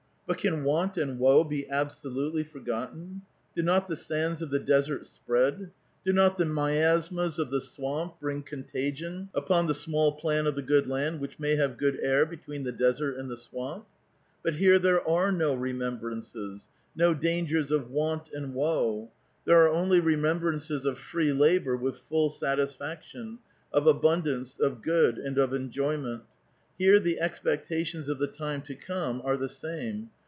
[0.27, 3.23] But can want and woe be absolutely forgotten?
[3.53, 5.71] Do not the sands of the desert spread?
[6.05, 10.61] Do not the miasmas of the swamp bring contagion VL\fo\\ the small plan of the
[10.61, 13.85] good land which may have good air between the desert and the swamp?
[14.41, 19.11] But here there are no remembrances, no dangers of want and woe;
[19.43, 23.39] there are only remembrances of free labor with full satisfaction,
[23.73, 26.23] of abundance, of good, and of enjoyment.
[26.77, 30.09] Here the exj^ctations of the time to come are the same.